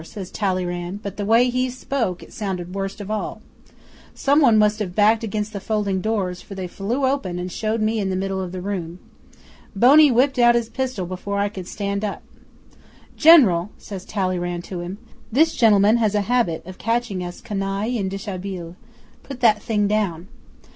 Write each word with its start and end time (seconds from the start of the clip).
says 0.03 0.31
Talleyrand, 0.31 1.03
but, 1.03 1.17
the 1.17 1.25
way 1.27 1.51
he 1.51 1.69
spoke, 1.69 2.23
it 2.23 2.33
sounded 2.33 2.73
worst 2.73 2.99
of 2.99 3.11
all. 3.11 3.39
Some 4.15 4.41
one 4.41 4.57
must 4.57 4.79
have 4.79 4.95
backed 4.95 5.23
against 5.23 5.53
the 5.53 5.59
folding 5.59 6.01
doors, 6.01 6.41
for 6.41 6.55
they 6.55 6.65
flew 6.65 7.05
open 7.05 7.37
and 7.37 7.51
showed 7.51 7.81
me 7.81 7.99
in 7.99 8.09
the 8.09 8.15
middle 8.15 8.41
of 8.41 8.51
the 8.51 8.61
room. 8.63 8.97
Boney 9.75 10.09
whipped 10.09 10.39
out 10.39 10.55
his 10.55 10.69
pistol 10.69 11.05
before 11.05 11.37
I 11.37 11.49
could 11.49 11.67
stand 11.67 12.03
up. 12.03 12.23
"General," 13.15 13.69
says 13.77 14.03
Talleyrand 14.03 14.63
to 14.63 14.79
him, 14.79 14.97
"this 15.31 15.53
gentleman 15.55 15.97
has 15.97 16.15
a 16.15 16.21
habit 16.21 16.65
of 16.65 16.79
catching 16.79 17.23
us 17.23 17.39
canaille 17.39 17.99
en 17.99 18.09
deshabille. 18.09 18.73
Put 19.21 19.39
that 19.41 19.61
thing 19.61 19.87
down." 19.87 20.27